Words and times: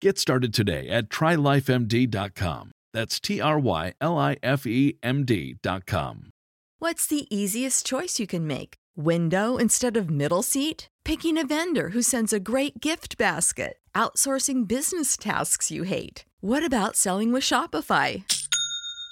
Get 0.00 0.18
started 0.18 0.54
today 0.54 0.88
at 0.88 1.10
trylifemd.com. 1.10 2.70
That's 2.92 3.20
T 3.20 3.40
R 3.40 3.58
Y 3.58 3.92
L 4.00 4.18
I 4.18 4.36
F 4.42 4.66
E 4.66 4.96
M 5.02 5.24
D.com. 5.24 6.30
What's 6.78 7.06
the 7.06 7.26
easiest 7.34 7.84
choice 7.84 8.18
you 8.18 8.26
can 8.26 8.46
make? 8.46 8.76
Window 8.96 9.58
instead 9.58 9.98
of 9.98 10.10
middle 10.10 10.42
seat? 10.42 10.88
Picking 11.04 11.36
a 11.36 11.46
vendor 11.46 11.90
who 11.90 12.00
sends 12.00 12.32
a 12.32 12.40
great 12.40 12.80
gift 12.80 13.18
basket? 13.18 13.76
Outsourcing 13.94 14.66
business 14.66 15.18
tasks 15.18 15.70
you 15.70 15.82
hate? 15.82 16.24
What 16.40 16.64
about 16.64 16.96
selling 16.96 17.32
with 17.32 17.42
Shopify? 17.44 18.24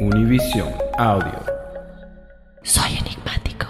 Univision 0.00 0.72
Audio. 0.98 1.44
Soy 2.62 2.98
enigmático. 2.98 3.66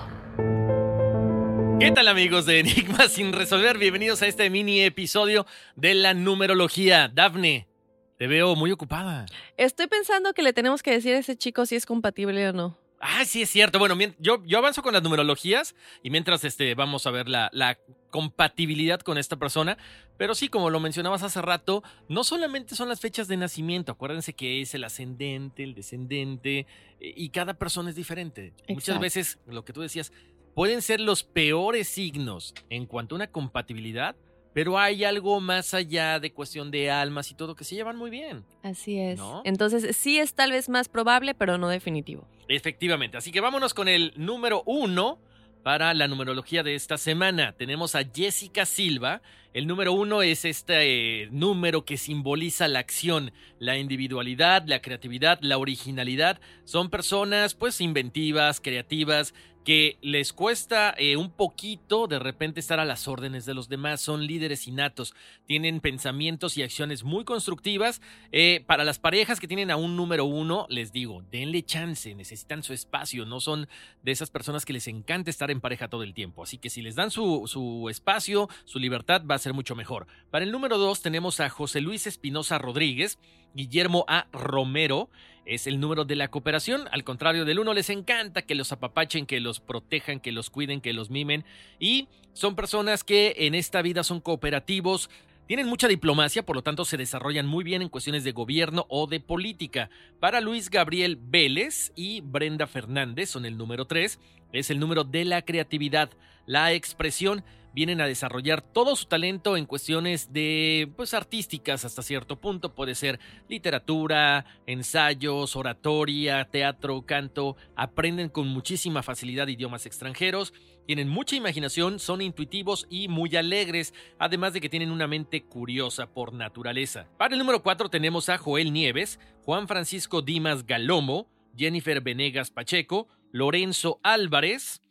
¿Qué 1.78 1.90
tal 1.92 2.08
amigos 2.08 2.46
de 2.46 2.60
Enigma 2.60 3.08
sin 3.08 3.32
resolver? 3.32 3.78
Bienvenidos 3.78 4.22
a 4.22 4.26
este 4.26 4.50
mini 4.50 4.80
episodio 4.82 5.46
de 5.76 5.94
la 5.94 6.14
numerología. 6.14 7.08
Dafne, 7.08 7.68
te 8.16 8.26
veo 8.26 8.56
muy 8.56 8.72
ocupada. 8.72 9.26
Estoy 9.56 9.86
pensando 9.86 10.32
que 10.32 10.42
le 10.42 10.52
tenemos 10.52 10.82
que 10.82 10.92
decir 10.92 11.14
a 11.14 11.18
ese 11.18 11.36
chico 11.36 11.66
si 11.66 11.76
es 11.76 11.86
compatible 11.86 12.48
o 12.48 12.52
no. 12.52 12.79
Ah, 13.00 13.24
sí, 13.24 13.42
es 13.42 13.50
cierto. 13.50 13.78
Bueno, 13.78 13.96
yo, 14.18 14.44
yo 14.44 14.58
avanzo 14.58 14.82
con 14.82 14.92
las 14.92 15.02
numerologías 15.02 15.74
y 16.02 16.10
mientras 16.10 16.44
este, 16.44 16.74
vamos 16.74 17.06
a 17.06 17.10
ver 17.10 17.30
la, 17.30 17.48
la 17.52 17.78
compatibilidad 18.10 19.00
con 19.00 19.16
esta 19.16 19.36
persona. 19.36 19.78
Pero 20.18 20.34
sí, 20.34 20.48
como 20.48 20.68
lo 20.68 20.80
mencionabas 20.80 21.22
hace 21.22 21.40
rato, 21.40 21.82
no 22.08 22.24
solamente 22.24 22.74
son 22.74 22.90
las 22.90 23.00
fechas 23.00 23.26
de 23.26 23.38
nacimiento. 23.38 23.92
Acuérdense 23.92 24.34
que 24.34 24.60
es 24.60 24.74
el 24.74 24.84
ascendente, 24.84 25.62
el 25.62 25.74
descendente 25.74 26.66
eh, 27.00 27.14
y 27.16 27.30
cada 27.30 27.54
persona 27.54 27.88
es 27.88 27.96
diferente. 27.96 28.52
Muchas 28.68 29.00
veces, 29.00 29.38
lo 29.46 29.64
que 29.64 29.72
tú 29.72 29.80
decías, 29.80 30.12
pueden 30.54 30.82
ser 30.82 31.00
los 31.00 31.22
peores 31.22 31.88
signos 31.88 32.54
en 32.68 32.84
cuanto 32.84 33.14
a 33.14 33.16
una 33.16 33.28
compatibilidad, 33.28 34.14
pero 34.52 34.78
hay 34.78 35.04
algo 35.04 35.40
más 35.40 35.72
allá 35.72 36.20
de 36.20 36.32
cuestión 36.34 36.70
de 36.70 36.90
almas 36.90 37.30
y 37.30 37.34
todo 37.34 37.54
que 37.54 37.64
se 37.64 37.76
llevan 37.76 37.96
muy 37.96 38.10
bien. 38.10 38.44
Así 38.62 38.98
es. 38.98 39.18
¿No? 39.18 39.40
Entonces, 39.44 39.96
sí 39.96 40.18
es 40.18 40.34
tal 40.34 40.50
vez 40.50 40.68
más 40.68 40.88
probable, 40.88 41.34
pero 41.34 41.56
no 41.56 41.68
definitivo. 41.68 42.28
Efectivamente, 42.50 43.16
así 43.16 43.30
que 43.30 43.40
vámonos 43.40 43.74
con 43.74 43.86
el 43.86 44.12
número 44.16 44.64
uno 44.66 45.20
para 45.62 45.94
la 45.94 46.08
numerología 46.08 46.64
de 46.64 46.74
esta 46.74 46.98
semana. 46.98 47.52
Tenemos 47.52 47.94
a 47.94 48.02
Jessica 48.04 48.66
Silva. 48.66 49.22
El 49.52 49.66
número 49.66 49.92
uno 49.92 50.22
es 50.22 50.44
este 50.44 51.24
eh, 51.24 51.28
número 51.32 51.84
que 51.84 51.96
simboliza 51.96 52.68
la 52.68 52.78
acción, 52.78 53.32
la 53.58 53.78
individualidad, 53.78 54.62
la 54.66 54.80
creatividad, 54.80 55.40
la 55.42 55.58
originalidad. 55.58 56.40
Son 56.64 56.88
personas 56.88 57.54
pues 57.54 57.80
inventivas, 57.80 58.60
creativas, 58.60 59.34
que 59.64 59.98
les 60.00 60.32
cuesta 60.32 60.94
eh, 60.96 61.16
un 61.16 61.30
poquito 61.30 62.06
de 62.06 62.18
repente 62.18 62.60
estar 62.60 62.80
a 62.80 62.84
las 62.84 63.06
órdenes 63.08 63.44
de 63.44 63.54
los 63.54 63.68
demás. 63.68 64.00
Son 64.00 64.26
líderes 64.26 64.66
innatos, 64.66 65.14
tienen 65.46 65.80
pensamientos 65.80 66.56
y 66.56 66.62
acciones 66.62 67.04
muy 67.04 67.24
constructivas. 67.24 68.00
Eh, 68.32 68.64
para 68.66 68.84
las 68.84 68.98
parejas 68.98 69.38
que 69.38 69.48
tienen 69.48 69.70
a 69.70 69.76
un 69.76 69.96
número 69.96 70.24
uno, 70.24 70.66
les 70.70 70.92
digo, 70.92 71.22
denle 71.30 71.62
chance, 71.62 72.14
necesitan 72.14 72.62
su 72.62 72.72
espacio, 72.72 73.26
no 73.26 73.40
son 73.40 73.68
de 74.02 74.12
esas 74.12 74.30
personas 74.30 74.64
que 74.64 74.72
les 74.72 74.88
encanta 74.88 75.30
estar 75.30 75.50
en 75.50 75.60
pareja 75.60 75.88
todo 75.88 76.04
el 76.04 76.14
tiempo. 76.14 76.42
Así 76.42 76.56
que 76.56 76.70
si 76.70 76.80
les 76.80 76.94
dan 76.94 77.10
su, 77.10 77.44
su 77.46 77.88
espacio, 77.90 78.48
su 78.64 78.78
libertad, 78.78 79.22
va 79.30 79.34
ser 79.40 79.54
mucho 79.54 79.74
mejor. 79.74 80.06
Para 80.30 80.44
el 80.44 80.52
número 80.52 80.78
dos 80.78 81.02
tenemos 81.02 81.40
a 81.40 81.48
José 81.48 81.80
Luis 81.80 82.06
Espinosa 82.06 82.58
Rodríguez, 82.58 83.18
Guillermo 83.54 84.04
A. 84.08 84.26
Romero. 84.32 85.10
Es 85.46 85.66
el 85.66 85.80
número 85.80 86.04
de 86.04 86.16
la 86.16 86.28
cooperación. 86.28 86.86
Al 86.92 87.02
contrario 87.02 87.44
del 87.44 87.58
uno, 87.58 87.74
les 87.74 87.90
encanta 87.90 88.42
que 88.42 88.54
los 88.54 88.70
apapachen, 88.72 89.26
que 89.26 89.40
los 89.40 89.58
protejan, 89.58 90.20
que 90.20 90.32
los 90.32 90.50
cuiden, 90.50 90.80
que 90.80 90.92
los 90.92 91.10
mimen. 91.10 91.44
Y 91.80 92.08
son 92.34 92.54
personas 92.54 93.02
que 93.02 93.34
en 93.38 93.54
esta 93.54 93.82
vida 93.82 94.04
son 94.04 94.20
cooperativos, 94.20 95.10
tienen 95.50 95.66
mucha 95.66 95.88
diplomacia, 95.88 96.46
por 96.46 96.54
lo 96.54 96.62
tanto 96.62 96.84
se 96.84 96.96
desarrollan 96.96 97.44
muy 97.44 97.64
bien 97.64 97.82
en 97.82 97.88
cuestiones 97.88 98.22
de 98.22 98.30
gobierno 98.30 98.86
o 98.88 99.08
de 99.08 99.18
política. 99.18 99.90
Para 100.20 100.40
Luis 100.40 100.70
Gabriel 100.70 101.18
Vélez 101.20 101.90
y 101.96 102.20
Brenda 102.20 102.68
Fernández 102.68 103.30
son 103.30 103.44
el 103.44 103.58
número 103.58 103.84
3, 103.86 104.20
es 104.52 104.70
el 104.70 104.78
número 104.78 105.02
de 105.02 105.24
la 105.24 105.42
creatividad, 105.42 106.08
la 106.46 106.72
expresión. 106.72 107.42
Vienen 107.72 108.00
a 108.00 108.06
desarrollar 108.06 108.62
todo 108.62 108.96
su 108.96 109.06
talento 109.06 109.56
en 109.56 109.66
cuestiones 109.66 110.32
de, 110.32 110.90
pues, 110.96 111.14
artísticas 111.14 111.84
hasta 111.84 112.02
cierto 112.02 112.40
punto. 112.40 112.74
Puede 112.74 112.94
ser 112.94 113.20
literatura, 113.48 114.44
ensayos, 114.66 115.54
oratoria, 115.54 116.46
teatro, 116.46 117.02
canto. 117.02 117.56
Aprenden 117.76 118.28
con 118.28 118.48
muchísima 118.48 119.02
facilidad 119.02 119.46
idiomas 119.48 119.86
extranjeros. 119.86 120.52
Tienen 120.86 121.08
mucha 121.08 121.36
imaginación, 121.36 122.00
son 122.00 122.20
intuitivos 122.20 122.88
y 122.90 123.06
muy 123.06 123.36
alegres, 123.36 123.94
además 124.18 124.52
de 124.52 124.60
que 124.60 124.68
tienen 124.68 124.90
una 124.90 125.06
mente 125.06 125.44
curiosa 125.44 126.08
por 126.12 126.32
naturaleza. 126.32 127.06
Para 127.16 127.34
el 127.34 127.38
número 127.38 127.62
4 127.62 127.88
tenemos 127.88 128.28
a 128.28 128.38
Joel 128.38 128.72
Nieves, 128.72 129.20
Juan 129.44 129.68
Francisco 129.68 130.22
Dimas 130.22 130.66
Galomo, 130.66 131.28
Jennifer 131.56 132.00
Venegas 132.00 132.50
Pacheco, 132.50 133.06
Lorenzo 133.30 134.00
Álvarez 134.02 134.82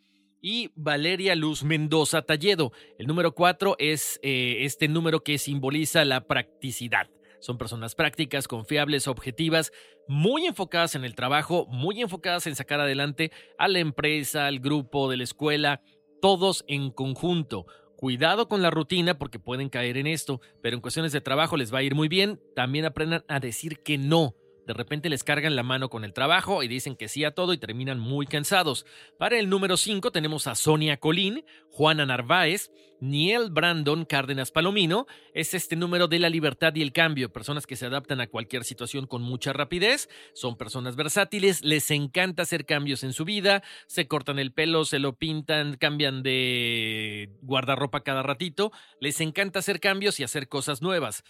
y 0.41 0.71
Valeria 0.75 1.35
Luz 1.35 1.63
Mendoza 1.63 2.21
Talledo. 2.21 2.71
El 2.97 3.07
número 3.07 3.33
4 3.33 3.75
es 3.79 4.19
eh, 4.23 4.57
este 4.61 4.87
número 4.87 5.23
que 5.23 5.37
simboliza 5.37 6.05
la 6.05 6.27
practicidad. 6.27 7.09
Son 7.39 7.57
personas 7.57 7.95
prácticas, 7.95 8.47
confiables, 8.47 9.07
objetivas, 9.07 9.71
muy 10.07 10.45
enfocadas 10.45 10.95
en 10.95 11.05
el 11.05 11.15
trabajo, 11.15 11.67
muy 11.67 12.01
enfocadas 12.01 12.47
en 12.47 12.55
sacar 12.55 12.79
adelante 12.81 13.31
a 13.57 13.67
la 13.67 13.79
empresa, 13.79 14.47
al 14.47 14.59
grupo 14.59 15.09
de 15.09 15.17
la 15.17 15.23
escuela, 15.23 15.81
todos 16.21 16.65
en 16.67 16.91
conjunto. 16.91 17.65
Cuidado 17.95 18.47
con 18.47 18.61
la 18.61 18.71
rutina 18.71 19.17
porque 19.17 19.39
pueden 19.39 19.69
caer 19.69 19.97
en 19.97 20.07
esto, 20.07 20.41
pero 20.61 20.75
en 20.75 20.81
cuestiones 20.81 21.11
de 21.11 21.21
trabajo 21.21 21.57
les 21.57 21.73
va 21.73 21.79
a 21.79 21.83
ir 21.83 21.95
muy 21.95 22.07
bien. 22.07 22.41
También 22.55 22.85
aprendan 22.85 23.23
a 23.27 23.39
decir 23.39 23.79
que 23.83 23.97
no 23.97 24.35
de 24.69 24.75
repente 24.75 25.09
les 25.09 25.23
cargan 25.23 25.55
la 25.55 25.63
mano 25.63 25.89
con 25.89 26.03
el 26.05 26.13
trabajo 26.13 26.61
y 26.61 26.67
dicen 26.67 26.95
que 26.95 27.07
sí 27.07 27.23
a 27.23 27.31
todo 27.31 27.53
y 27.53 27.57
terminan 27.57 27.99
muy 27.99 28.27
cansados. 28.27 28.85
Para 29.17 29.39
el 29.39 29.49
número 29.49 29.77
5 29.77 30.11
tenemos 30.11 30.45
a 30.45 30.53
Sonia 30.53 30.97
Colín, 30.97 31.43
Juana 31.71 32.05
Narváez, 32.05 32.69
Niel 32.99 33.49
Brandon 33.49 34.05
Cárdenas 34.05 34.51
Palomino. 34.51 35.07
Es 35.33 35.55
este 35.55 35.75
número 35.75 36.07
de 36.07 36.19
la 36.19 36.29
libertad 36.29 36.75
y 36.75 36.83
el 36.83 36.93
cambio, 36.93 37.33
personas 37.33 37.65
que 37.65 37.75
se 37.75 37.87
adaptan 37.87 38.21
a 38.21 38.27
cualquier 38.27 38.63
situación 38.63 39.07
con 39.07 39.23
mucha 39.23 39.53
rapidez, 39.53 40.07
son 40.33 40.55
personas 40.55 40.95
versátiles, 40.95 41.63
les 41.63 41.89
encanta 41.89 42.43
hacer 42.43 42.67
cambios 42.67 43.03
en 43.03 43.13
su 43.13 43.25
vida, 43.25 43.63
se 43.87 44.07
cortan 44.07 44.37
el 44.37 44.51
pelo, 44.51 44.85
se 44.85 44.99
lo 44.99 45.13
pintan, 45.13 45.77
cambian 45.77 46.21
de 46.21 47.31
guardarropa 47.41 48.01
cada 48.01 48.21
ratito, 48.21 48.71
les 48.99 49.19
encanta 49.19 49.57
hacer 49.57 49.79
cambios 49.79 50.19
y 50.19 50.23
hacer 50.23 50.47
cosas 50.47 50.83
nuevas. 50.83 51.23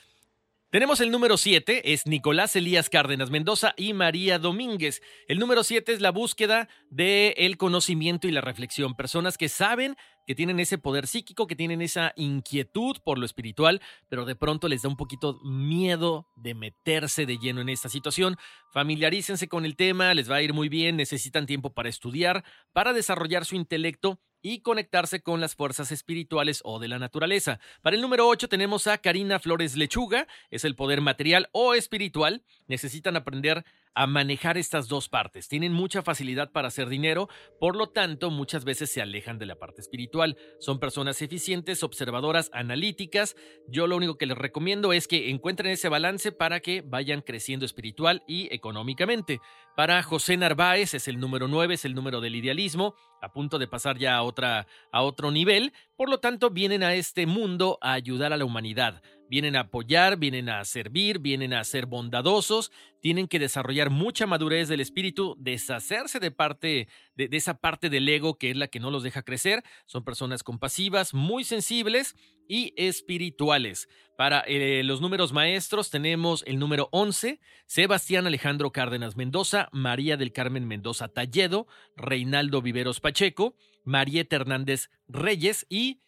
Tenemos 0.72 1.02
el 1.02 1.10
número 1.10 1.36
7, 1.38 1.94
es 1.94 2.06
Nicolás 2.06 2.56
Elías 2.56 2.92
Cárdenas 2.92 3.32
Mendoza 3.32 3.74
y 3.76 3.94
María 3.94 4.38
Domínguez. 4.38 5.02
El 5.28 5.40
número 5.40 5.64
7 5.64 5.94
es 5.94 6.00
la 6.00 6.12
búsqueda 6.12 6.70
del 6.92 7.34
el 7.38 7.58
conocimiento 7.58 8.28
y 8.28 8.32
la 8.32 8.42
reflexión. 8.42 8.94
Personas 8.94 9.40
que 9.40 9.50
saben 9.50 9.96
que 10.28 10.36
tienen 10.36 10.60
ese 10.60 10.78
poder 10.78 11.08
psíquico, 11.08 11.48
que 11.48 11.56
tienen 11.56 11.82
esa 11.82 12.14
inquietud 12.16 12.98
por 13.04 13.18
lo 13.18 13.26
espiritual, 13.26 13.82
pero 14.10 14.26
de 14.26 14.36
pronto 14.36 14.68
les 14.68 14.84
da 14.84 14.90
un 14.90 14.96
poquito 14.96 15.40
miedo 15.44 16.28
de 16.36 16.54
meterse 16.54 17.26
de 17.26 17.40
lleno 17.40 17.62
en 17.62 17.70
esta 17.70 17.90
situación. 17.90 18.36
Familiarícense 18.72 19.48
con 19.48 19.66
el 19.66 19.76
tema, 19.76 20.14
les 20.14 20.30
va 20.30 20.36
a 20.36 20.44
ir 20.44 20.54
muy 20.54 20.70
bien, 20.70 20.98
necesitan 20.98 21.48
tiempo 21.48 21.74
para 21.74 21.90
estudiar, 21.90 22.44
para 22.74 22.94
desarrollar 22.94 23.44
su 23.44 23.56
intelecto 23.56 24.20
y 24.42 24.62
conectarse 24.62 25.22
con 25.22 25.42
las 25.42 25.56
fuerzas 25.56 25.92
espirituales 25.92 26.62
o 26.64 26.80
de 26.80 26.88
la 26.88 27.00
naturaleza. 27.00 27.60
Para 27.82 27.96
el 27.96 28.02
número 28.02 28.28
8 28.28 28.48
tenemos 28.50 28.88
a 28.88 28.98
Karina 28.98 29.40
Flores 29.40 29.76
Lechuga, 29.76 30.28
es 30.50 30.66
el 30.66 30.76
poder 30.76 31.02
material 31.02 31.50
o 31.52 31.74
espiritual. 31.74 32.44
Necesitan 32.68 33.16
aprender 33.16 33.66
a 33.96 34.08
manejar 34.08 34.58
estas 34.58 34.88
dos 34.88 35.10
partes. 35.10 35.48
Tienen 35.48 35.74
mucha 35.74 36.02
facilidad 36.02 36.52
para 36.52 36.70
hacer 36.70 36.88
dinero, 36.90 37.28
por 37.60 37.76
lo 37.76 37.90
tanto 37.90 38.30
muchas 38.30 38.64
veces 38.64 38.92
se 38.92 39.02
alejan 39.02 39.40
de 39.40 39.46
la 39.46 39.56
parte 39.56 39.82
espiritual. 39.82 40.38
Son 40.60 40.80
personas 40.80 41.22
eficientes, 41.22 41.84
observadoras, 41.84 42.50
analíticas. 42.54 43.36
Yo 43.68 43.88
lo 43.88 43.98
único 43.98 44.18
que 44.18 44.26
les 44.26 44.38
recomiendo 44.38 44.94
es 44.94 45.08
que 45.08 45.30
encuentren 45.30 45.72
ese 45.72 45.90
balance 45.90 46.32
para 46.32 46.60
que 46.60 46.82
vayan 46.82 47.22
creciendo 47.22 47.66
espiritual 47.66 48.24
y 48.28 48.48
económicamente. 48.54 49.42
Para 49.76 50.02
José 50.04 50.38
Narváez 50.38 50.94
es 50.94 51.08
el 51.08 51.20
número 51.20 51.48
9, 51.48 51.74
es 51.74 51.86
el 51.86 51.96
número 51.96 52.22
del 52.22 52.36
idealismo, 52.36 52.96
a 53.22 53.32
punto 53.32 53.60
de 53.60 53.68
pasar 53.68 53.98
ya 53.98 54.16
a, 54.16 54.24
otra, 54.24 54.68
a 54.92 55.02
otro 55.02 55.32
nivel. 55.32 55.74
Por 55.96 56.10
lo 56.10 56.20
tanto, 56.20 56.50
vienen 56.50 56.84
a 56.84 56.94
este 56.94 57.26
mundo 57.26 57.78
a 57.82 57.94
ayudar 57.94 58.34
a 58.34 58.38
la 58.38 58.46
humanidad 58.46 59.02
vienen 59.30 59.56
a 59.56 59.62
apoyar, 59.62 60.18
vienen 60.18 60.50
a 60.50 60.66
servir, 60.66 61.20
vienen 61.20 61.54
a 61.54 61.64
ser 61.64 61.86
bondadosos, 61.86 62.72
tienen 63.00 63.28
que 63.28 63.40
desarrollar 63.40 63.90
mucha 63.90 64.26
madurez 64.26 64.68
del 64.68 64.82
espíritu, 64.82 65.36
deshacerse 65.40 66.20
de 66.20 66.32
parte 66.32 66.88
de, 67.16 67.30
esa 67.32 67.54
parte 67.54 67.90
del 67.90 68.10
ego 68.10 68.38
que 68.38 68.50
es 68.50 68.58
la 68.58 68.68
que 68.68 68.80
no 68.80 68.92
los 68.92 69.04
deja 69.04 69.22
crecer. 69.22 69.64
Son 69.86 70.04
personas 70.04 70.44
compasivas, 70.44 71.14
muy 71.14 71.44
sensibles 71.44 72.16
y 72.50 72.74
espirituales. 72.76 73.88
Para 74.18 74.42
eh, 74.42 74.82
los 74.84 75.00
números 75.00 75.32
maestros 75.32 75.90
tenemos 75.90 76.44
el 76.46 76.60
número 76.60 76.90
11, 76.92 77.40
Sebastián 77.66 78.28
Alejandro 78.28 78.74
Cárdenas 78.74 79.16
Mendoza, 79.16 79.70
María 79.72 80.18
del 80.18 80.34
Carmen 80.34 80.68
Mendoza 80.68 81.08
Talledo, 81.08 81.68
Reinaldo 81.96 82.62
Viveros 82.62 83.00
Pacheco, 83.00 83.56
Marieta 83.86 84.36
Hernández 84.36 84.90
Reyes 85.08 85.66
y 85.70 86.02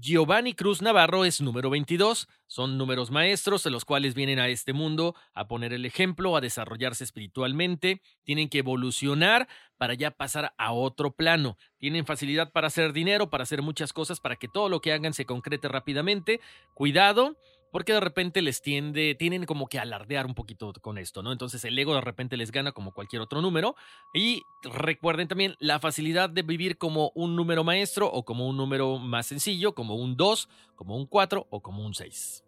Giovanni 0.00 0.54
Cruz 0.54 0.80
Navarro 0.80 1.24
es 1.24 1.40
número 1.40 1.70
22. 1.70 2.28
Son 2.46 2.78
números 2.78 3.10
maestros 3.10 3.64
de 3.64 3.70
los 3.70 3.84
cuales 3.84 4.14
vienen 4.14 4.38
a 4.38 4.46
este 4.46 4.72
mundo 4.72 5.16
a 5.34 5.48
poner 5.48 5.72
el 5.72 5.84
ejemplo, 5.84 6.36
a 6.36 6.40
desarrollarse 6.40 7.02
espiritualmente. 7.02 8.00
Tienen 8.22 8.48
que 8.48 8.58
evolucionar 8.58 9.48
para 9.76 9.94
ya 9.94 10.12
pasar 10.12 10.54
a 10.56 10.72
otro 10.72 11.10
plano. 11.10 11.58
Tienen 11.78 12.06
facilidad 12.06 12.52
para 12.52 12.68
hacer 12.68 12.92
dinero, 12.92 13.28
para 13.28 13.42
hacer 13.42 13.60
muchas 13.60 13.92
cosas, 13.92 14.20
para 14.20 14.36
que 14.36 14.46
todo 14.46 14.68
lo 14.68 14.80
que 14.80 14.92
hagan 14.92 15.14
se 15.14 15.24
concrete 15.24 15.66
rápidamente. 15.66 16.40
Cuidado, 16.74 17.36
porque 17.70 17.92
de 17.92 18.00
repente 18.00 18.42
les 18.42 18.62
tiende, 18.62 19.14
tienen 19.14 19.44
como 19.44 19.68
que 19.68 19.78
alardear 19.78 20.26
un 20.26 20.34
poquito 20.34 20.72
con 20.80 20.98
esto, 20.98 21.22
¿no? 21.22 21.32
Entonces 21.32 21.64
el 21.64 21.78
ego 21.78 21.94
de 21.94 22.00
repente 22.00 22.36
les 22.36 22.52
gana 22.52 22.72
como 22.72 22.92
cualquier 22.92 23.22
otro 23.22 23.40
número. 23.42 23.74
Y 24.14 24.42
recuerden 24.62 25.28
también 25.28 25.54
la 25.58 25.78
facilidad 25.78 26.30
de 26.30 26.42
vivir 26.42 26.78
como 26.78 27.12
un 27.14 27.36
número 27.36 27.64
maestro 27.64 28.10
o 28.10 28.24
como 28.24 28.48
un 28.48 28.56
número 28.56 28.98
más 28.98 29.26
sencillo, 29.26 29.74
como 29.74 29.96
un 29.96 30.16
2, 30.16 30.48
como 30.74 30.96
un 30.96 31.06
4 31.06 31.46
o 31.50 31.60
como 31.60 31.84
un 31.84 31.94
6. 31.94 32.44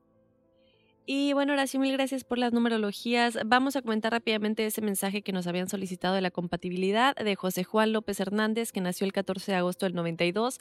Y 1.12 1.32
bueno, 1.32 1.55
Horacio, 1.55 1.81
mil 1.81 1.93
gracias 1.93 2.23
por 2.23 2.38
las 2.38 2.52
numerologías. 2.52 3.37
Vamos 3.44 3.75
a 3.75 3.82
comentar 3.82 4.12
rápidamente 4.12 4.64
ese 4.64 4.81
mensaje 4.81 5.23
que 5.23 5.32
nos 5.32 5.49
habían 5.49 5.69
solicitado 5.69 6.14
de 6.14 6.20
la 6.20 6.31
compatibilidad 6.31 7.16
de 7.16 7.34
José 7.34 7.64
Juan 7.64 7.93
López 7.93 8.20
Hernández, 8.20 8.70
que 8.70 8.81
nació 8.81 9.06
el 9.06 9.12
14 9.12 9.50
de 9.50 9.58
agosto 9.58 9.87
del 9.87 9.94
92, 9.96 10.61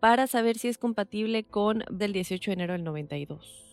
para 0.00 0.26
saber 0.26 0.58
si 0.58 0.66
es 0.66 0.78
compatible 0.78 1.44
con 1.44 1.84
del 1.88 2.12
18 2.12 2.50
de 2.50 2.52
enero 2.54 2.72
del 2.72 2.82
92. 2.82 3.65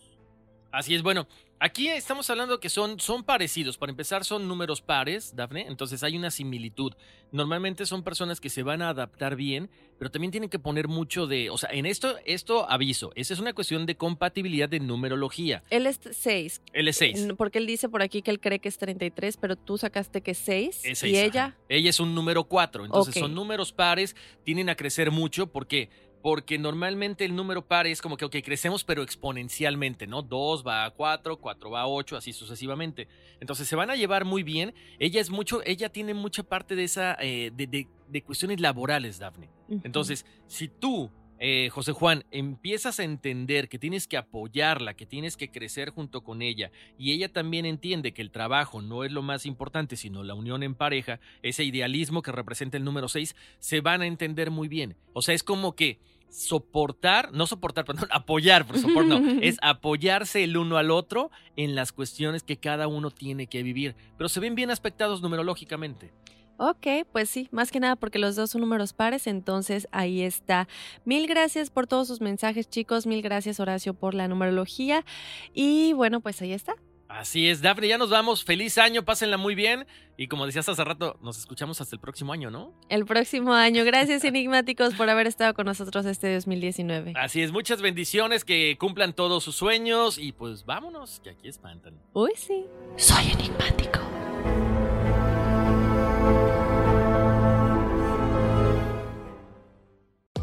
Así 0.74 0.92
es, 0.92 1.02
bueno, 1.02 1.28
aquí 1.60 1.88
estamos 1.88 2.28
hablando 2.30 2.58
que 2.58 2.68
son, 2.68 2.98
son 2.98 3.22
parecidos. 3.22 3.78
Para 3.78 3.90
empezar, 3.90 4.24
son 4.24 4.48
números 4.48 4.82
pares, 4.82 5.36
Dafne, 5.36 5.68
entonces 5.68 6.02
hay 6.02 6.16
una 6.16 6.32
similitud. 6.32 6.92
Normalmente 7.30 7.86
son 7.86 8.02
personas 8.02 8.40
que 8.40 8.50
se 8.50 8.64
van 8.64 8.82
a 8.82 8.88
adaptar 8.88 9.36
bien, 9.36 9.70
pero 9.98 10.10
también 10.10 10.32
tienen 10.32 10.50
que 10.50 10.58
poner 10.58 10.88
mucho 10.88 11.28
de. 11.28 11.50
O 11.50 11.58
sea, 11.58 11.70
en 11.70 11.86
esto, 11.86 12.16
esto 12.24 12.68
aviso, 12.68 13.12
esa 13.14 13.34
es 13.34 13.40
una 13.40 13.52
cuestión 13.52 13.86
de 13.86 13.96
compatibilidad 13.96 14.68
de 14.68 14.80
numerología. 14.80 15.62
Él 15.70 15.86
es 15.86 16.00
6. 16.10 16.62
Él 16.72 16.88
es 16.88 16.96
6. 16.96 17.28
Porque 17.36 17.58
él 17.58 17.66
dice 17.66 17.88
por 17.88 18.02
aquí 18.02 18.20
que 18.20 18.32
él 18.32 18.40
cree 18.40 18.58
que 18.58 18.68
es 18.68 18.78
33, 18.78 19.36
pero 19.36 19.54
tú 19.54 19.78
sacaste 19.78 20.22
que 20.22 20.32
es 20.32 20.38
6. 20.38 21.04
¿Y 21.04 21.18
ella? 21.18 21.56
Ella 21.68 21.90
es 21.90 22.00
un 22.00 22.16
número 22.16 22.44
4. 22.44 22.84
Entonces 22.86 23.14
son 23.14 23.32
números 23.32 23.72
pares, 23.72 24.16
tienen 24.42 24.70
a 24.70 24.74
crecer 24.74 25.12
mucho 25.12 25.46
porque 25.46 25.88
porque 26.24 26.56
normalmente 26.56 27.26
el 27.26 27.36
número 27.36 27.66
par 27.66 27.86
es 27.86 28.00
como 28.00 28.16
que, 28.16 28.24
ok, 28.24 28.36
crecemos 28.42 28.82
pero 28.82 29.02
exponencialmente, 29.02 30.06
¿no? 30.06 30.22
2 30.22 30.66
va 30.66 30.86
a 30.86 30.90
4, 30.90 31.36
4 31.36 31.70
va 31.70 31.82
a 31.82 31.86
8, 31.86 32.16
así 32.16 32.32
sucesivamente. 32.32 33.08
Entonces 33.40 33.68
se 33.68 33.76
van 33.76 33.90
a 33.90 33.94
llevar 33.94 34.24
muy 34.24 34.42
bien. 34.42 34.72
Ella 34.98 35.20
es 35.20 35.28
mucho, 35.28 35.60
ella 35.66 35.90
tiene 35.90 36.14
mucha 36.14 36.42
parte 36.42 36.76
de 36.76 36.84
esa, 36.84 37.14
eh, 37.20 37.50
de, 37.54 38.22
cuestiones 38.22 38.58
laborales, 38.58 39.18
Dafne. 39.18 39.50
Entonces, 39.68 40.24
si 40.46 40.68
tú 40.68 41.10
eh, 41.38 41.68
José 41.68 41.92
Juan, 41.92 42.24
empiezas 42.30 43.00
a 43.00 43.04
entender 43.04 43.68
que 43.68 43.78
tienes 43.78 44.06
que 44.06 44.16
apoyarla, 44.16 44.94
que 44.94 45.04
tienes 45.04 45.36
que 45.36 45.50
crecer 45.50 45.90
junto 45.90 46.22
con 46.22 46.40
ella, 46.40 46.70
y 46.96 47.12
ella 47.12 47.30
también 47.30 47.66
entiende 47.66 48.14
que 48.14 48.22
el 48.22 48.30
trabajo 48.30 48.80
no 48.80 49.04
es 49.04 49.12
lo 49.12 49.20
más 49.20 49.44
importante, 49.44 49.96
sino 49.96 50.22
la 50.22 50.34
unión 50.34 50.62
en 50.62 50.74
pareja, 50.74 51.20
ese 51.42 51.64
idealismo 51.64 52.22
que 52.22 52.32
representa 52.32 52.78
el 52.78 52.84
número 52.84 53.08
6, 53.08 53.36
se 53.58 53.82
van 53.82 54.00
a 54.00 54.06
entender 54.06 54.50
muy 54.50 54.68
bien. 54.68 54.96
O 55.12 55.20
sea, 55.20 55.34
es 55.34 55.42
como 55.42 55.74
que 55.74 55.98
soportar, 56.34 57.32
no 57.32 57.46
soportar, 57.46 57.84
perdón, 57.84 58.08
apoyar, 58.12 58.66
por 58.66 58.78
soportar, 58.78 59.20
no, 59.20 59.38
es 59.42 59.56
apoyarse 59.62 60.42
el 60.42 60.56
uno 60.56 60.76
al 60.76 60.90
otro 60.90 61.30
en 61.56 61.74
las 61.74 61.92
cuestiones 61.92 62.42
que 62.42 62.56
cada 62.56 62.88
uno 62.88 63.10
tiene 63.10 63.46
que 63.46 63.62
vivir, 63.62 63.94
pero 64.18 64.28
se 64.28 64.40
ven 64.40 64.54
bien 64.54 64.70
aspectados 64.70 65.22
numerológicamente. 65.22 66.12
Ok, 66.56 66.86
pues 67.10 67.28
sí, 67.30 67.48
más 67.50 67.72
que 67.72 67.80
nada 67.80 67.96
porque 67.96 68.20
los 68.20 68.36
dos 68.36 68.50
son 68.50 68.60
números 68.60 68.92
pares, 68.92 69.26
entonces 69.26 69.88
ahí 69.90 70.22
está. 70.22 70.68
Mil 71.04 71.26
gracias 71.26 71.68
por 71.68 71.88
todos 71.88 72.06
sus 72.06 72.20
mensajes, 72.20 72.68
chicos. 72.68 73.06
Mil 73.06 73.22
gracias, 73.22 73.58
Horacio, 73.58 73.92
por 73.92 74.14
la 74.14 74.28
numerología. 74.28 75.04
Y 75.52 75.94
bueno, 75.94 76.20
pues 76.20 76.40
ahí 76.42 76.52
está. 76.52 76.76
Así 77.14 77.48
es, 77.48 77.62
Dafne, 77.62 77.86
ya 77.86 77.96
nos 77.96 78.10
vamos. 78.10 78.42
Feliz 78.42 78.76
año, 78.76 79.04
pásenla 79.04 79.36
muy 79.36 79.54
bien. 79.54 79.86
Y 80.16 80.26
como 80.26 80.46
decías 80.46 80.68
hace 80.68 80.82
rato, 80.82 81.16
nos 81.22 81.38
escuchamos 81.38 81.80
hasta 81.80 81.94
el 81.94 82.00
próximo 82.00 82.32
año, 82.32 82.50
¿no? 82.50 82.72
El 82.88 83.06
próximo 83.06 83.52
año. 83.52 83.84
Gracias, 83.84 84.24
enigmáticos, 84.24 84.94
por 84.94 85.08
haber 85.08 85.28
estado 85.28 85.54
con 85.54 85.66
nosotros 85.66 86.06
este 86.06 86.34
2019. 86.34 87.12
Así 87.14 87.40
es, 87.40 87.52
muchas 87.52 87.80
bendiciones, 87.80 88.44
que 88.44 88.76
cumplan 88.80 89.12
todos 89.12 89.44
sus 89.44 89.54
sueños 89.54 90.18
y 90.18 90.32
pues 90.32 90.64
vámonos, 90.64 91.20
que 91.20 91.30
aquí 91.30 91.46
espantan. 91.46 91.94
Uy, 92.14 92.32
sí. 92.36 92.64
Soy 92.96 93.30
enigmático. 93.30 94.00